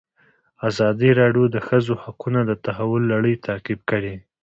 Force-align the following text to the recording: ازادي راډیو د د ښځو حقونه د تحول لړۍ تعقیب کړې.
ازادي 0.69 1.09
راډیو 1.19 1.45
د 1.49 1.51
د 1.55 1.57
ښځو 1.67 1.93
حقونه 2.03 2.39
د 2.45 2.51
تحول 2.65 3.01
لړۍ 3.13 3.35
تعقیب 3.47 3.79
کړې. 3.89 4.15